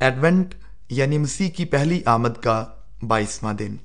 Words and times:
Advent 0.00 0.54
یعنی 0.90 1.18
مسیح 1.18 1.50
کی 1.50 1.64
پہلی 1.64 2.00
آمد 2.06 2.42
کا 2.42 2.64
بائیسواں 3.06 3.54
دن۔ 3.54 3.76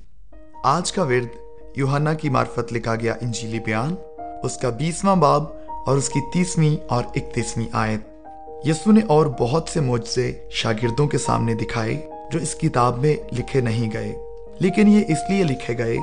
آج 0.64 0.92
کا 0.92 1.02
ورد 1.02 1.36
یوہنا 1.76 2.14
کی 2.14 2.28
معرفت 2.28 2.72
لکھا 2.72 2.94
گیا 2.94 3.14
انجیلی 3.20 3.58
بیان، 3.60 3.94
اس 4.42 4.56
کا 4.56 4.68
بیسواں 4.68 5.16
باب 5.16 5.44
اور 5.86 5.96
اس 5.96 6.08
کی 6.08 6.20
تیسویں 6.32 6.76
اور 6.88 7.04
اکتیسویں 7.04 7.66
آیت۔ 7.72 8.26
یسو 8.66 8.92
نے 8.92 9.00
اور 9.06 9.26
بہت 9.40 9.68
سے 9.68 9.80
معجزے 9.80 10.32
شاگردوں 10.50 11.06
کے 11.06 11.18
سامنے 11.18 11.54
دکھائے 11.54 12.08
جو 12.32 12.38
اس 12.38 12.54
کتاب 12.54 12.98
میں 12.98 13.16
لکھے 13.32 13.60
نہیں 13.60 13.90
گئے۔ 13.92 14.16
لیکن 14.58 14.88
یہ 14.88 15.04
اس 15.08 15.18
لیے 15.30 15.44
لکھے 15.44 15.78
گئے 15.78 15.96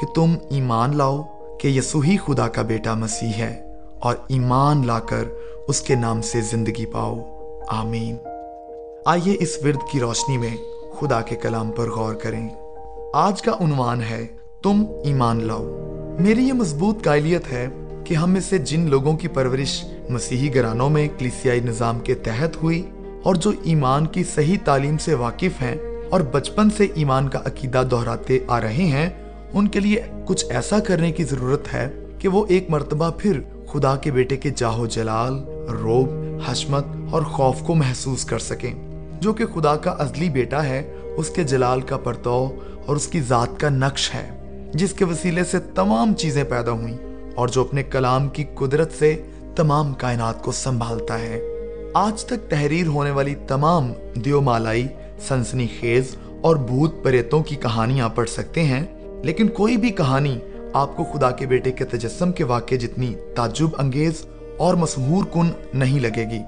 کہ 0.00 0.06
تم 0.14 0.34
ایمان 0.50 0.96
لاؤ 0.96 1.22
کہ 1.60 1.68
یسو 1.68 2.00
ہی 2.00 2.16
خدا 2.16 2.48
کا 2.48 2.62
بیٹا 2.62 2.94
مسیح 2.94 3.32
ہے 3.38 3.64
اور 4.00 4.16
ایمان 4.28 4.86
لا 4.86 5.00
کر 5.00 5.24
اس 5.68 5.80
کے 5.80 5.94
نام 5.94 6.22
سے 6.22 6.40
زندگی 6.40 6.86
پاؤ۔ 6.86 7.38
آمین۔ 7.68 8.16
آئیے 9.06 9.36
اس 9.40 9.56
ورد 9.64 9.92
کی 9.92 10.00
روشنی 10.00 10.38
میں 10.38 10.56
خدا 11.00 11.20
کے 11.20 11.36
کلام 11.36 11.72
پر 11.72 11.90
غور 11.90 12.14
کریں۔ 12.14 12.48
آج 13.14 13.42
کا 13.42 13.52
عنوان 13.60 14.02
ہے، 14.02 14.26
تم 14.62 14.84
ایمان 15.04 15.44
لاؤ۔ 15.44 15.64
میری 16.20 16.44
یہ 16.44 16.52
مضبوط 16.52 17.04
قائلیت 17.04 17.52
ہے 17.52 17.66
کہ 18.04 18.14
ہم 18.14 18.30
میں 18.30 18.40
سے 18.40 18.58
جن 18.58 18.90
لوگوں 18.90 19.16
کی 19.16 19.28
پرورش 19.28 19.84
مسیحی 20.08 20.54
گرانوں 20.54 20.90
میں 20.90 21.08
کلیسیائی 21.18 21.60
نظام 21.60 21.98
کے 21.98 22.14
تحت 22.14 22.62
ہوئی 22.62 22.90
اور 23.22 23.34
جو 23.34 23.52
ایمان 23.62 24.06
کی 24.06 24.24
صحیح 24.34 24.56
تعلیم 24.64 24.98
سے 24.98 25.14
واقف 25.14 25.62
ہیں 25.62 25.76
اور 26.10 26.20
بچپن 26.20 26.70
سے 26.70 26.86
ایمان 26.94 27.28
کا 27.28 27.38
عقیدہ 27.38 27.82
دہراتے 27.90 28.38
آ 28.48 28.60
رہے 28.60 28.84
ہیں، 28.84 29.10
ان 29.52 29.68
کے 29.68 29.80
لیے 29.80 30.02
کچھ 30.26 30.44
ایسا 30.50 30.78
کرنے 30.78 31.12
کی 31.12 31.24
ضرورت 31.24 31.74
ہے 31.74 31.90
کہ 32.18 32.28
وہ 32.28 32.46
ایک 32.48 32.70
مرتبہ 32.70 33.10
پھر 33.18 33.40
خدا 33.72 33.96
کے 33.96 34.10
بیٹے 34.10 34.36
کے 34.36 34.50
جاہو 34.56 34.86
جلال، 34.86 35.44
روب، 35.68 36.08
حشمت 36.46 36.86
اور 37.10 37.22
خوف 37.22 37.60
کو 37.60 37.74
محسوس 37.74 38.24
کر 38.24 38.38
سکیں۔ 38.38 38.83
جو 39.20 39.32
کہ 39.32 39.46
خدا 39.46 39.76
کا 39.76 39.90
ازلی 39.90 40.28
بیٹا 40.28 40.64
ہے، 40.64 40.92
اس 41.16 41.30
کے 41.30 41.44
جلال 41.44 41.80
کا 41.80 41.96
پرتو 41.96 42.56
اور 42.86 42.96
اس 42.96 43.06
کی 43.06 43.20
ذات 43.20 43.60
کا 43.60 43.68
نقش 43.68 44.14
ہے، 44.14 44.28
جس 44.74 44.92
کے 44.92 45.04
وسیلے 45.04 45.44
سے 45.44 45.58
تمام 45.74 46.14
چیزیں 46.14 46.44
پیدا 46.44 46.70
ہوئیں 46.70 46.96
اور 47.34 47.48
جو 47.48 47.60
اپنے 47.60 47.82
کلام 47.82 48.28
کی 48.28 48.44
قدرت 48.54 48.92
سے 48.98 49.22
تمام 49.56 49.94
کائنات 49.94 50.42
کو 50.42 50.52
سنبھالتا 50.52 51.18
ہے۔ 51.18 51.40
آج 51.94 52.24
تک 52.24 52.50
تحریر 52.50 52.86
ہونے 52.86 53.10
والی 53.10 53.34
تمام 53.48 53.92
دیو 54.14 54.40
مالائی 54.40 54.86
سنسنی 55.28 55.66
خیز 55.80 56.16
اور 56.40 56.56
بھوت 56.56 57.02
پریتوں 57.02 57.42
کی 57.42 57.56
کہانیاں 57.56 58.08
پڑھ 58.08 58.28
سکتے 58.28 58.62
ہیں، 58.62 58.84
لیکن 59.22 59.48
کوئی 59.48 59.76
بھی 59.76 59.90
کہانی 59.90 60.38
آپ 60.72 60.96
کو 60.96 61.04
خدا 61.04 61.30
کے 61.30 61.46
بیٹے 61.46 61.72
کے 61.72 61.84
تجسم 61.84 62.32
کے 62.32 62.44
واقع 62.44 62.74
جتنی 62.74 63.14
تعجب 63.34 63.68
انگیز 63.78 64.24
اور 64.58 64.74
مسہور 64.74 65.24
کن 65.24 65.50
نہیں 65.74 66.00
لگے 66.00 66.24
گی۔ 66.30 66.40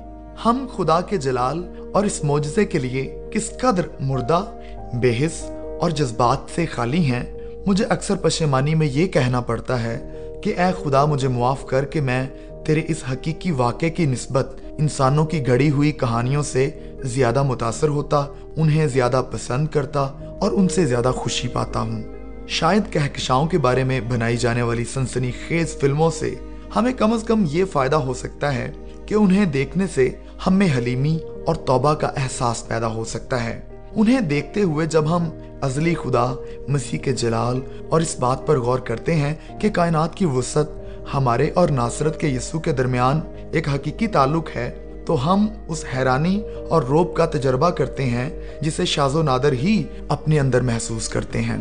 ہم 0.45 0.67
خدا 0.77 1.01
کے 1.01 1.17
جلال 1.17 1.63
اور 1.95 2.05
اس 2.05 2.23
معجزے 2.25 2.65
کے 2.65 2.79
لیے 2.79 3.03
کس 3.33 3.51
قدر 3.61 3.87
مردہ 4.01 4.45
بے 4.93 5.13
حس 5.21 5.43
اور 5.81 5.91
جذبات 5.91 6.55
سے 6.55 6.67
خالی 6.67 7.05
ہیں، 7.05 7.23
مجھے 7.67 7.85
اکثر 7.85 8.17
پشیمانی 8.17 8.75
میں 8.75 8.87
یہ 8.87 9.07
کہنا 9.07 9.41
پڑتا 9.41 9.83
ہے 9.83 9.99
کہ 10.43 10.55
اے 10.57 10.71
خدا، 10.83 11.05
مجھے 11.05 11.29
معاف 11.29 11.65
کر 11.67 11.85
کہ 11.85 12.01
میں 12.01 12.27
تیرے 12.67 12.83
اس 12.89 13.03
حقیقی 13.13 13.51
واقع 13.51 13.87
کی 13.97 14.05
نسبت 14.07 14.55
انسانوں 14.79 15.25
کی 15.27 15.47
گھڑی 15.47 15.71
ہوئی 15.71 15.93
کہانیوں 15.93 16.43
سے 16.43 16.69
زیادہ 17.05 17.43
متاثر 17.43 17.89
ہوتا، 17.89 18.25
انہیں 18.57 18.87
زیادہ 18.87 19.23
پسند 19.31 19.67
کرتا 19.67 20.01
اور 20.41 20.53
ان 20.53 20.69
سے 20.69 20.87
زیادہ 20.87 21.13
خوشی 21.17 21.49
پاتا 21.49 21.81
ہوں۔ 21.81 22.03
شاید 22.49 22.93
کہکشاؤں 22.93 23.47
کے 23.47 23.59
بارے 23.59 23.85
میں 23.85 24.01
بنائی 24.01 24.37
جانے 24.37 24.63
والی 24.63 24.85
سنسنی 24.85 25.31
خیز 25.49 25.79
فلموں 25.81 26.11
سے 26.11 26.35
ہمیں 26.77 26.93
کم 26.93 27.13
از 27.13 27.25
کم 27.25 27.45
یہ 27.51 27.65
فائدہ 27.65 27.97
ہو 27.97 28.15
سکتا 28.15 28.55
ہے 28.55 28.71
کہ 29.07 29.15
انہیں 29.15 29.45
دیکھنے 29.45 29.87
سے 29.95 30.11
ہم 30.47 30.55
میں 30.55 30.69
حلیمی 30.79 31.19
اور 31.47 31.55
توبہ 31.55 31.95
کا 31.95 32.07
احساس 32.07 32.69
پیدا 32.69 32.87
ہو 32.87 33.05
سکتا 33.05 33.45
ہے۔ 33.45 33.61
انہیں 33.93 34.21
دیکھتے 34.21 34.63
ہوئے 34.63 34.87
جب 34.87 35.17
ہم 35.17 35.31
ازلی 35.61 35.95
خدا، 35.95 36.35
مسیح 36.69 36.99
کے 36.99 37.13
جلال 37.13 37.61
اور 37.89 38.01
اس 38.01 38.19
بات 38.21 38.47
پر 38.47 38.61
غور 38.61 38.79
کرتے 38.79 39.15
ہیں 39.15 39.35
کہ 39.61 39.71
کائنات 39.71 40.15
کی 40.15 40.25
وسط 40.25 40.73
ہمارے 41.15 41.51
اور 41.55 41.69
ناصرت 41.69 42.21
کے 42.21 42.29
یسو 42.29 42.61
کے 42.61 42.73
درمیان 42.73 43.21
ایک 43.53 43.69
حقیقی 43.69 44.07
تعلق 44.07 44.57
ہے، 44.57 44.93
تو 45.07 45.33
ہم 45.33 45.47
اس 45.69 45.85
حیرانی 45.97 46.43
اور 46.69 46.83
روب 46.83 47.15
کا 47.15 47.27
تجربہ 47.27 47.71
کرتے 47.71 48.05
ہیں 48.05 48.31
جسے 48.61 48.85
شاز 48.85 49.17
و 49.17 49.23
نادر 49.23 49.53
ہی 49.53 49.83
اپنے 50.09 50.41
اندر 50.41 50.61
محسوس 50.61 51.09
کرتے 51.09 51.41
ہیں۔ 51.41 51.57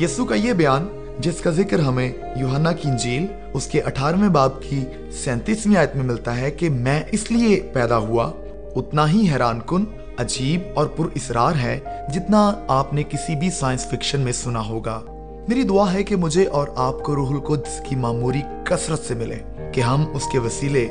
یسو 0.00 0.24
کا 0.24 0.34
یہ 0.34 0.52
بیان 0.52 0.86
جس 1.18 1.40
کا 1.40 1.50
ذکر 1.50 1.78
ہمیں 1.78 2.12
یوہنا 2.36 2.72
کی 2.72 2.88
انجیل 2.90 3.26
اس 3.54 3.66
کے 3.66 3.80
اٹھارہویں 3.80 4.28
باب 4.28 4.62
کی 4.62 4.84
سینتیسویں 5.24 5.76
آیت 5.76 5.96
میں 5.96 6.04
ملتا 6.04 6.36
ہے 6.36 6.50
کہ 6.50 6.70
میں 6.70 7.02
اس 7.12 7.30
لیے 7.30 7.60
پیدا 7.72 7.98
ہوا، 7.98 8.32
اتنا 8.76 9.10
ہی 9.10 9.28
حیران 9.32 9.60
کن، 9.66 9.84
عجیب 10.18 10.60
اور 10.74 10.86
پر 10.86 11.04
اسرار 11.14 11.52
ہے 11.62 11.78
جتنا 12.14 12.52
آپ 12.68 12.94
نے 12.94 13.02
کسی 13.02 13.34
بھی 13.34 13.50
سائنس 13.50 13.86
فکشن 13.86 14.20
میں 14.20 14.32
سنا 14.32 14.66
ہوگا۔ 14.66 15.00
میری 15.48 15.62
دعا 15.62 15.92
ہے 15.92 16.02
کہ 16.02 16.16
مجھے 16.16 16.44
اور 16.46 16.68
آپ 16.76 17.02
کو 17.02 17.14
روح 17.14 17.30
القدس 17.30 17.80
کی 17.88 17.96
معموری 17.96 18.42
کثرت 18.64 19.00
سے 19.00 19.14
ملے 19.14 19.38
کہ 19.72 19.80
ہم 19.80 20.04
اس 20.14 20.22
کے 20.32 20.38
وسیلے 20.38 20.86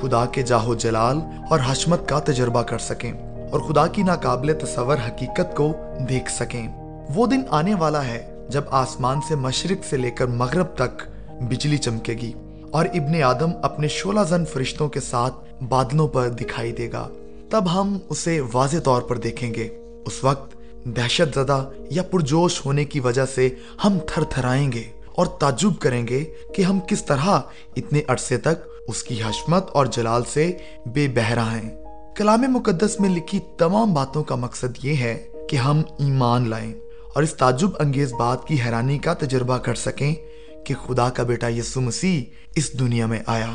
خدا 0.00 0.26
کے 0.26 0.42
جاہو 0.42 0.74
جلال 0.74 1.18
اور 1.50 1.58
حشمت 1.66 2.08
کا 2.08 2.18
تجربہ 2.18 2.62
کر 2.62 2.78
سکیں 2.78 3.12
اور 3.50 3.60
خدا 3.60 3.86
کی 3.86 4.02
ناقابل 4.02 4.52
تصور 4.52 4.96
حقیقت 5.08 5.56
کو 5.56 5.72
دیکھ 6.08 6.32
سکیں۔ 6.32 6.68
وہ 7.14 7.26
دن 7.26 7.40
آنے 7.50 7.74
والا 7.74 8.04
ہے 8.06 8.33
جب 8.48 8.62
آسمان 8.70 9.20
سے 9.28 9.34
مشرق 9.34 9.84
سے 9.84 9.96
لے 9.96 10.10
کر 10.10 10.26
مغرب 10.26 10.66
تک 10.74 11.02
بجلی 11.42 11.76
چمکے 11.76 12.12
گی 12.12 12.32
اور 12.70 12.84
ابن 12.84 13.22
آدم 13.22 13.50
اپنے 13.62 13.88
شولہ 13.88 14.20
زن 14.28 14.44
فرشتوں 14.44 14.88
کے 14.88 15.00
ساتھ 15.00 15.62
بادلوں 15.64 16.08
پر 16.08 16.28
دکھائی 16.28 16.72
دے 16.72 16.92
گا، 16.92 17.08
تب 17.50 17.64
ہم 17.74 17.98
اسے 18.08 18.40
واضح 18.52 18.76
طور 18.84 19.02
پر 19.02 19.18
دیکھیں 19.18 19.54
گے۔ 19.54 19.68
اس 20.06 20.24
وقت 20.24 20.56
دہشت 20.84 21.34
زدہ 21.34 21.70
یا 21.90 22.02
پرجوش 22.02 22.66
ہونے 22.66 22.84
کی 22.84 23.00
وجہ 23.00 23.26
سے 23.26 23.48
ہم 23.84 23.98
تھر 24.06 24.24
تھرائیں 24.24 24.72
گے 24.72 24.82
اور 25.14 25.26
تعجب 25.26 25.80
کریں 25.80 26.08
گے 26.08 26.24
کہ 26.54 26.62
ہم 26.62 26.80
کس 26.80 27.04
طرح 27.04 27.40
اتنے 27.76 28.02
عرصے 28.08 28.36
تک 28.36 28.68
اس 28.88 29.02
کی 29.02 29.22
حشمت 29.22 29.70
اور 29.70 29.86
جلال 29.86 30.22
سے 30.24 30.52
بے 30.86 31.08
بہرا 31.08 31.56
ہیں۔ 31.56 31.70
کلام 32.16 32.40
مقدس 32.40 33.00
میں 33.00 33.10
لکھی 33.10 33.40
تمام 33.58 33.94
باتوں 33.94 34.24
کا 34.24 34.34
مقصد 34.34 34.84
یہ 34.84 34.96
ہے 34.96 35.28
کہ 35.48 35.56
ہم 35.56 35.82
ایمان 35.98 36.48
لائیں۔ 36.50 36.74
اور 37.14 37.22
اس 37.22 37.34
تعجب 37.34 37.68
انگیز 37.78 38.12
بات 38.12 38.46
کی 38.48 38.60
حیرانی 38.60 38.98
کا 38.98 39.14
تجربہ 39.14 39.58
کر 39.58 39.74
سکیں 39.74 40.14
کہ 40.66 40.74
خدا 40.74 41.08
کا 41.10 41.22
بیٹا 41.22 41.48
یسو 41.48 41.80
مسیح 41.80 42.24
اس 42.54 42.78
دنیا 42.78 43.06
میں 43.06 43.18
آیا۔ 43.26 43.52